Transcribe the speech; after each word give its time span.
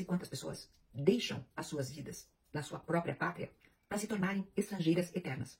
Quantas 0.00 0.04
e 0.04 0.04
quantas 0.04 0.28
pessoas 0.28 0.68
deixam 0.94 1.44
as 1.54 1.66
suas 1.66 1.90
vidas 1.90 2.28
na 2.52 2.62
sua 2.62 2.78
própria 2.78 3.14
pátria 3.14 3.50
para 3.88 3.98
se 3.98 4.06
tornarem 4.06 4.46
estrangeiras 4.56 5.14
eternas? 5.14 5.58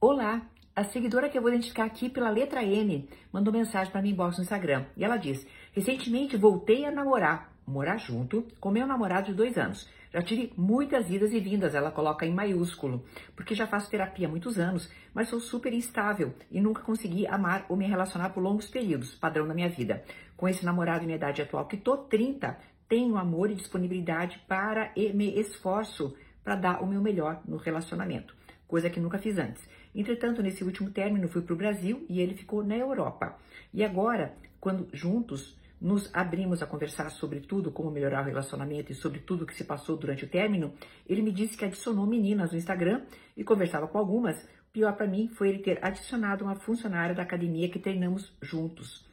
Olá, 0.00 0.46
a 0.74 0.84
seguidora 0.84 1.28
que 1.28 1.38
eu 1.38 1.42
vou 1.42 1.50
identificar 1.50 1.84
aqui 1.84 2.08
pela 2.08 2.30
letra 2.30 2.62
M 2.62 3.08
mandou 3.32 3.52
mensagem 3.52 3.90
para 3.90 4.02
mim 4.02 4.10
inbox 4.10 4.36
no 4.36 4.42
Instagram 4.42 4.86
e 4.96 5.04
ela 5.04 5.16
diz: 5.16 5.46
Recentemente 5.72 6.36
voltei 6.36 6.84
a 6.84 6.90
namorar, 6.90 7.52
morar 7.66 7.98
junto 7.98 8.46
com 8.60 8.70
meu 8.70 8.86
namorado 8.86 9.26
de 9.28 9.34
dois 9.34 9.56
anos. 9.56 9.88
Já 10.12 10.20
tive 10.20 10.52
muitas 10.56 11.08
idas 11.08 11.32
e 11.32 11.38
vindas, 11.38 11.72
ela 11.72 11.92
coloca 11.92 12.26
em 12.26 12.34
maiúsculo, 12.34 13.04
porque 13.36 13.54
já 13.54 13.64
faço 13.64 13.88
terapia 13.88 14.26
há 14.26 14.30
muitos 14.30 14.58
anos, 14.58 14.90
mas 15.14 15.28
sou 15.28 15.38
super 15.38 15.72
instável 15.72 16.34
e 16.50 16.60
nunca 16.60 16.82
consegui 16.82 17.28
amar 17.28 17.64
ou 17.68 17.76
me 17.76 17.86
relacionar 17.86 18.30
por 18.30 18.42
longos 18.42 18.68
períodos, 18.68 19.14
padrão 19.14 19.46
da 19.46 19.54
minha 19.54 19.68
vida. 19.68 20.04
Com 20.36 20.48
esse 20.48 20.64
namorado 20.64 21.04
minha 21.04 21.16
idade 21.16 21.42
atual, 21.42 21.66
que 21.66 21.76
tô 21.76 21.96
30, 21.96 22.58
tenho 22.90 23.16
amor 23.16 23.52
e 23.52 23.54
disponibilidade 23.54 24.40
para 24.48 24.92
e 24.96 25.12
me 25.12 25.38
esforço 25.38 26.12
para 26.42 26.56
dar 26.56 26.82
o 26.82 26.86
meu 26.86 27.00
melhor 27.00 27.40
no 27.46 27.56
relacionamento, 27.56 28.34
coisa 28.66 28.90
que 28.90 28.98
nunca 28.98 29.16
fiz 29.16 29.38
antes. 29.38 29.62
Entretanto, 29.94 30.42
nesse 30.42 30.64
último 30.64 30.90
término, 30.90 31.28
fui 31.28 31.40
para 31.40 31.54
o 31.54 31.56
Brasil 31.56 32.04
e 32.08 32.20
ele 32.20 32.34
ficou 32.34 32.64
na 32.64 32.76
Europa. 32.76 33.38
E 33.72 33.84
agora, 33.84 34.34
quando 34.60 34.88
juntos 34.92 35.56
nos 35.80 36.12
abrimos 36.12 36.62
a 36.62 36.66
conversar 36.66 37.10
sobre 37.10 37.38
tudo, 37.38 37.70
como 37.70 37.92
melhorar 37.92 38.22
o 38.22 38.26
relacionamento 38.26 38.90
e 38.90 38.94
sobre 38.94 39.20
tudo 39.20 39.46
que 39.46 39.54
se 39.54 39.64
passou 39.64 39.96
durante 39.96 40.24
o 40.24 40.28
término, 40.28 40.74
ele 41.08 41.22
me 41.22 41.30
disse 41.30 41.56
que 41.56 41.64
adicionou 41.64 42.06
meninas 42.06 42.50
no 42.50 42.58
Instagram 42.58 43.02
e 43.36 43.44
conversava 43.44 43.86
com 43.86 43.98
algumas. 43.98 44.42
O 44.42 44.72
pior 44.72 44.96
para 44.96 45.06
mim 45.06 45.28
foi 45.28 45.48
ele 45.48 45.60
ter 45.60 45.78
adicionado 45.80 46.44
uma 46.44 46.56
funcionária 46.56 47.14
da 47.14 47.22
academia 47.22 47.70
que 47.70 47.78
treinamos 47.78 48.36
juntos. 48.42 49.08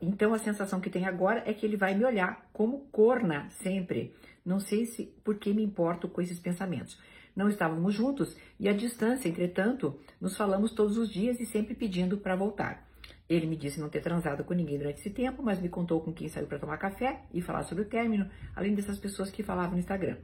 Então 0.00 0.32
a 0.32 0.38
sensação 0.38 0.80
que 0.80 0.90
tem 0.90 1.06
agora 1.06 1.42
é 1.46 1.52
que 1.52 1.66
ele 1.66 1.76
vai 1.76 1.94
me 1.94 2.04
olhar 2.04 2.48
como 2.52 2.86
corna 2.90 3.48
sempre. 3.50 4.14
Não 4.44 4.58
sei 4.58 4.86
se 4.86 5.04
por 5.22 5.36
que 5.36 5.52
me 5.52 5.62
importo 5.62 6.08
com 6.08 6.22
esses 6.22 6.38
pensamentos. 6.38 6.98
Não 7.36 7.48
estávamos 7.48 7.94
juntos 7.94 8.36
e 8.58 8.68
à 8.68 8.72
distância, 8.72 9.28
entretanto, 9.28 9.98
nos 10.20 10.36
falamos 10.36 10.72
todos 10.72 10.96
os 10.96 11.10
dias 11.10 11.38
e 11.38 11.46
sempre 11.46 11.74
pedindo 11.74 12.18
para 12.18 12.34
voltar. 12.34 12.89
Ele 13.30 13.46
me 13.46 13.54
disse 13.54 13.78
não 13.78 13.88
ter 13.88 14.00
transado 14.00 14.42
com 14.42 14.52
ninguém 14.52 14.76
durante 14.76 14.98
esse 14.98 15.08
tempo, 15.08 15.40
mas 15.40 15.60
me 15.60 15.68
contou 15.68 16.00
com 16.00 16.12
quem 16.12 16.28
saiu 16.28 16.48
para 16.48 16.58
tomar 16.58 16.78
café 16.78 17.20
e 17.32 17.40
falar 17.40 17.62
sobre 17.62 17.84
o 17.84 17.86
término, 17.86 18.28
além 18.56 18.74
dessas 18.74 18.98
pessoas 18.98 19.30
que 19.30 19.44
falavam 19.44 19.74
no 19.74 19.78
Instagram. 19.78 20.16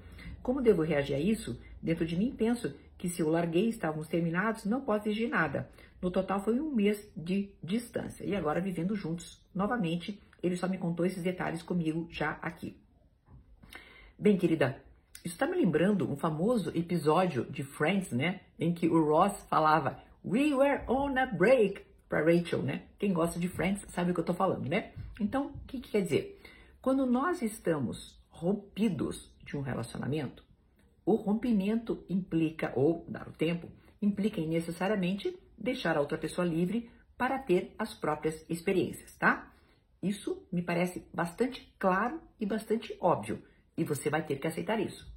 Como 0.42 0.60
devo 0.60 0.82
reagir 0.82 1.14
a 1.14 1.20
isso? 1.20 1.56
Dentro 1.80 2.04
de 2.04 2.16
mim 2.16 2.34
penso 2.36 2.74
que 2.98 3.08
se 3.08 3.22
eu 3.22 3.28
larguei 3.28 3.68
estávamos 3.68 4.08
terminados, 4.08 4.64
não 4.64 4.80
posso 4.80 5.06
exigir 5.06 5.28
nada. 5.28 5.70
No 6.02 6.10
total 6.10 6.42
foi 6.42 6.58
um 6.58 6.74
mês 6.74 7.08
de 7.16 7.48
distância 7.62 8.24
e 8.24 8.34
agora 8.34 8.60
vivendo 8.60 8.96
juntos 8.96 9.40
novamente. 9.54 10.20
Ele 10.42 10.56
só 10.56 10.68
me 10.68 10.76
contou 10.76 11.06
esses 11.06 11.22
detalhes 11.22 11.62
comigo 11.62 12.08
já 12.10 12.32
aqui. 12.42 12.76
Bem, 14.18 14.36
querida, 14.36 14.82
isso 15.24 15.34
está 15.34 15.46
me 15.46 15.56
lembrando 15.56 16.10
um 16.10 16.16
famoso 16.16 16.72
episódio 16.74 17.44
de 17.44 17.62
Friends, 17.62 18.10
né? 18.10 18.40
Em 18.58 18.74
que 18.74 18.88
o 18.88 19.04
Ross 19.04 19.46
falava 19.48 20.00
We 20.24 20.52
were 20.54 20.80
on 20.88 21.16
a 21.16 21.26
break 21.26 21.86
para 22.08 22.24
Rachel, 22.24 22.62
né? 22.62 22.84
Quem 22.98 23.12
gosta 23.12 23.38
de 23.38 23.48
Friends 23.48 23.84
sabe 23.88 24.10
o 24.10 24.14
que 24.14 24.20
eu 24.20 24.24
tô 24.24 24.34
falando, 24.34 24.68
né? 24.68 24.92
Então, 25.20 25.46
o 25.46 25.66
que, 25.66 25.80
que 25.80 25.90
quer 25.90 26.02
dizer? 26.02 26.40
Quando 26.80 27.04
nós 27.04 27.42
estamos 27.42 28.16
rompidos 28.30 29.32
de 29.44 29.56
um 29.56 29.60
relacionamento, 29.60 30.44
o 31.04 31.14
rompimento 31.14 32.04
implica, 32.08 32.72
ou 32.74 33.04
dar 33.08 33.28
o 33.28 33.32
tempo, 33.32 33.68
implica 34.00 34.40
em 34.40 34.48
necessariamente 34.48 35.36
deixar 35.56 35.96
a 35.96 36.00
outra 36.00 36.18
pessoa 36.18 36.46
livre 36.46 36.90
para 37.16 37.38
ter 37.38 37.74
as 37.78 37.94
próprias 37.94 38.44
experiências, 38.48 39.16
tá? 39.16 39.52
Isso 40.02 40.46
me 40.52 40.62
parece 40.62 41.06
bastante 41.12 41.74
claro 41.78 42.20
e 42.38 42.44
bastante 42.44 42.96
óbvio, 43.00 43.42
e 43.76 43.84
você 43.84 44.10
vai 44.10 44.24
ter 44.24 44.36
que 44.36 44.46
aceitar 44.46 44.78
isso. 44.78 45.10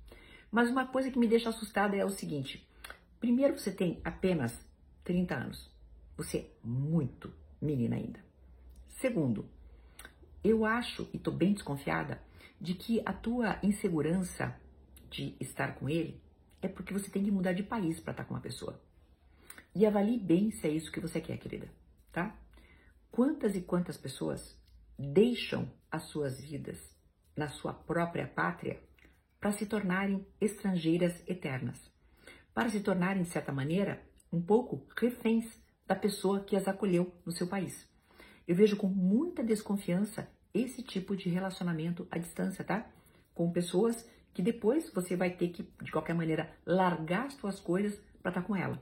Mas 0.51 0.69
uma 0.69 0.87
coisa 0.87 1.11
que 1.11 1.19
me 1.19 1.27
deixa 1.27 1.49
assustada 1.49 1.95
é 1.95 2.05
o 2.05 2.09
seguinte: 2.09 2.67
primeiro, 3.19 3.57
você 3.57 3.71
tem 3.71 3.99
apenas 4.03 4.57
30 5.03 5.35
anos. 5.35 5.78
Você 6.19 6.39
é 6.39 6.49
muito 6.61 7.33
menina 7.61 7.95
ainda. 7.95 8.19
Segundo, 8.99 9.49
eu 10.43 10.65
acho 10.65 11.07
e 11.13 11.17
tô 11.17 11.31
bem 11.31 11.53
desconfiada 11.53 12.21
de 12.59 12.73
que 12.73 13.01
a 13.05 13.13
tua 13.13 13.57
insegurança 13.63 14.53
de 15.09 15.37
estar 15.39 15.75
com 15.75 15.87
ele 15.87 16.21
é 16.61 16.67
porque 16.67 16.91
você 16.91 17.09
tem 17.09 17.23
que 17.23 17.31
mudar 17.31 17.53
de 17.53 17.63
país 17.63 18.01
para 18.01 18.11
estar 18.11 18.25
com 18.25 18.33
uma 18.33 18.41
pessoa. 18.41 18.81
E 19.73 19.85
avalie 19.85 20.19
bem 20.19 20.51
se 20.51 20.67
é 20.67 20.69
isso 20.69 20.91
que 20.91 20.99
você 20.99 21.21
quer, 21.21 21.37
querida, 21.37 21.69
tá? 22.11 22.37
Quantas 23.09 23.55
e 23.55 23.61
quantas 23.61 23.95
pessoas 23.95 24.61
deixam 24.97 25.71
as 25.89 26.03
suas 26.03 26.37
vidas 26.41 26.77
na 27.33 27.47
sua 27.47 27.73
própria 27.73 28.27
pátria 28.27 28.83
para 29.39 29.53
se 29.53 29.65
tornarem 29.65 30.27
estrangeiras 30.41 31.23
eternas, 31.25 31.79
para 32.53 32.67
se 32.67 32.81
tornarem, 32.81 33.23
de 33.23 33.29
certa 33.29 33.53
maneira, 33.53 34.05
um 34.33 34.41
pouco 34.41 34.85
reféns 34.97 35.57
da 35.89 35.95
pessoa 35.95 36.41
que 36.41 36.55
as 36.55 36.67
acolheu 36.67 37.11
no 37.25 37.31
seu 37.31 37.47
país. 37.47 37.89
Eu 38.47 38.55
vejo 38.55 38.77
com 38.77 38.85
muita 38.85 39.43
desconfiança 39.43 40.29
esse 40.53 40.83
tipo 40.83 41.17
de 41.17 41.29
relacionamento 41.29 42.07
à 42.11 42.19
distância, 42.19 42.63
tá? 42.63 42.87
Com 43.33 43.51
pessoas 43.51 44.07
que 44.31 44.43
depois 44.43 44.91
você 44.93 45.15
vai 45.15 45.31
ter 45.31 45.49
que, 45.49 45.67
de 45.81 45.91
qualquer 45.91 46.13
maneira, 46.13 46.55
largar 46.63 47.25
as 47.25 47.33
suas 47.33 47.59
coisas 47.59 47.99
para 48.21 48.29
estar 48.29 48.41
tá 48.41 48.47
com 48.47 48.55
ela. 48.55 48.79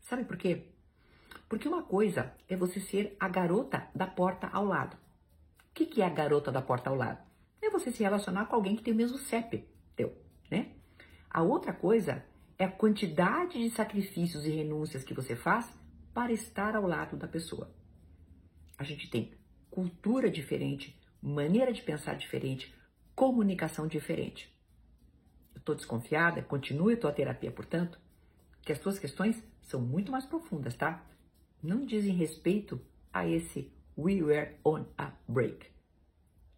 Sabe 0.00 0.24
por 0.24 0.36
quê? 0.36 0.64
Porque 1.48 1.68
uma 1.68 1.84
coisa 1.84 2.34
é 2.48 2.56
você 2.56 2.80
ser 2.80 3.16
a 3.20 3.28
garota 3.28 3.88
da 3.94 4.08
porta 4.08 4.48
ao 4.48 4.64
lado. 4.64 4.96
O 4.96 5.74
que, 5.74 5.86
que 5.86 6.02
é 6.02 6.06
a 6.06 6.10
garota 6.10 6.50
da 6.50 6.60
porta 6.60 6.90
ao 6.90 6.96
lado? 6.96 7.22
É 7.62 7.70
você 7.70 7.92
se 7.92 8.02
relacionar 8.02 8.46
com 8.46 8.56
alguém 8.56 8.74
que 8.74 8.82
tem 8.82 8.92
o 8.92 8.96
mesmo 8.96 9.16
CEP 9.16 9.64
teu, 9.94 10.12
né? 10.50 10.72
A 11.30 11.40
outra 11.40 11.72
coisa 11.72 12.24
é 12.58 12.64
a 12.64 12.70
quantidade 12.70 13.62
de 13.62 13.70
sacrifícios 13.70 14.44
e 14.44 14.50
renúncias 14.50 15.04
que 15.04 15.14
você 15.14 15.36
faz 15.36 15.78
para 16.12 16.32
estar 16.32 16.74
ao 16.74 16.86
lado 16.86 17.16
da 17.16 17.28
pessoa. 17.28 17.70
A 18.76 18.84
gente 18.84 19.08
tem 19.10 19.32
cultura 19.70 20.30
diferente, 20.30 20.98
maneira 21.22 21.72
de 21.72 21.82
pensar 21.82 22.14
diferente, 22.14 22.74
comunicação 23.14 23.86
diferente. 23.86 24.52
Eu 25.54 25.58
estou 25.58 25.74
desconfiada, 25.74 26.42
continue 26.42 26.96
tua 26.96 27.12
terapia, 27.12 27.50
portanto, 27.50 27.98
que 28.62 28.72
as 28.72 28.78
tuas 28.78 28.98
questões 28.98 29.42
são 29.62 29.80
muito 29.80 30.12
mais 30.12 30.24
profundas, 30.24 30.74
tá? 30.76 31.04
Não 31.62 31.84
dizem 31.84 32.14
respeito 32.14 32.80
a 33.12 33.26
esse 33.26 33.72
we 33.96 34.22
were 34.22 34.56
on 34.64 34.84
a 34.96 35.12
break, 35.26 35.66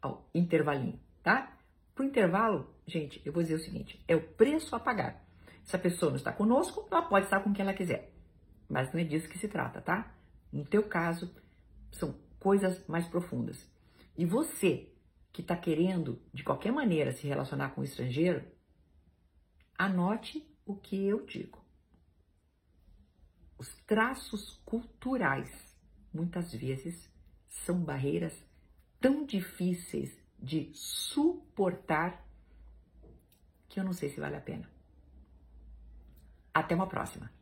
ao 0.03 0.29
intervalinho, 0.35 1.01
tá? 1.23 1.59
Pro 1.95 2.05
intervalo, 2.05 2.75
gente, 2.87 3.21
eu 3.25 3.33
vou 3.33 3.43
dizer 3.43 3.55
o 3.55 3.61
seguinte: 3.61 4.03
é 4.07 4.15
o 4.15 4.21
preço 4.21 4.77
a 4.77 4.81
pagar. 4.81 5.25
Se 5.65 5.77
a 5.77 5.79
pessoa 5.79 6.11
não 6.11 6.17
está 6.17 6.33
conosco, 6.33 6.87
ela 6.91 7.03
pode 7.03 7.27
estar 7.27 7.41
com 7.41 7.53
quem 7.53 7.63
ela 7.63 7.75
quiser 7.75 8.20
mas 8.71 8.93
não 8.93 9.01
é 9.01 9.05
disso 9.05 9.29
que 9.29 9.37
se 9.37 9.49
trata, 9.49 9.81
tá? 9.81 10.15
No 10.53 10.65
teu 10.65 10.85
caso, 10.85 11.35
são 11.91 12.15
coisas 12.39 12.87
mais 12.87 13.07
profundas. 13.09 13.69
E 14.17 14.25
você 14.25 14.89
que 15.33 15.43
está 15.43 15.57
querendo, 15.57 16.23
de 16.33 16.45
qualquer 16.45 16.73
maneira, 16.73 17.13
se 17.13 17.27
relacionar 17.27 17.71
com 17.71 17.81
o 17.81 17.85
estrangeiro, 17.85 18.45
anote 19.77 20.49
o 20.65 20.77
que 20.77 21.05
eu 21.05 21.27
digo. 21.27 21.59
Os 23.59 23.75
traços 23.87 24.61
culturais, 24.65 25.51
muitas 26.15 26.53
vezes, 26.53 27.11
são 27.49 27.83
barreiras 27.83 28.43
tão 29.01 29.27
difíceis 29.27 30.17
de 30.39 30.71
suportar 30.73 32.25
que 33.69 33.79
eu 33.81 33.85
não 33.85 33.93
sei 33.93 34.09
se 34.09 34.21
vale 34.21 34.37
a 34.37 34.41
pena. 34.41 34.71
Até 36.55 36.75
uma 36.75 36.87
próxima! 36.87 37.40